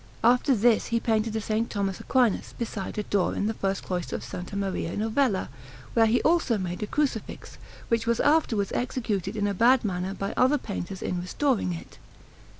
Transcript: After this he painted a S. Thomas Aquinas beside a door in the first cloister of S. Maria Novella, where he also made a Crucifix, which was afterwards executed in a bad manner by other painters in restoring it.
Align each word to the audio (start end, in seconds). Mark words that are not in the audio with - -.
After 0.23 0.55
this 0.55 0.87
he 0.87 0.99
painted 0.99 1.35
a 1.35 1.37
S. 1.37 1.65
Thomas 1.69 1.99
Aquinas 1.99 2.53
beside 2.57 2.97
a 2.97 3.03
door 3.03 3.35
in 3.35 3.45
the 3.45 3.53
first 3.53 3.83
cloister 3.83 4.15
of 4.15 4.23
S. 4.23 4.51
Maria 4.53 4.97
Novella, 4.97 5.47
where 5.93 6.07
he 6.07 6.19
also 6.23 6.57
made 6.57 6.81
a 6.81 6.87
Crucifix, 6.87 7.59
which 7.87 8.07
was 8.07 8.19
afterwards 8.19 8.71
executed 8.71 9.35
in 9.37 9.45
a 9.45 9.53
bad 9.53 9.85
manner 9.85 10.15
by 10.15 10.33
other 10.35 10.57
painters 10.57 11.03
in 11.03 11.21
restoring 11.21 11.73
it. 11.73 11.99